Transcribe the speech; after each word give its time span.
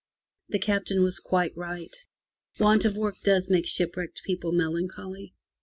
The 0.49 0.57
Captain 0.57 1.03
was 1.03 1.19
quite 1.19 1.55
right. 1.55 1.95
Want 2.59 2.85
of 2.85 2.95
work 2.97 3.17
does 3.23 3.51
make 3.51 3.67
shipwrecked 3.67 4.23
people 4.25 4.51
melancholy. 4.51 5.35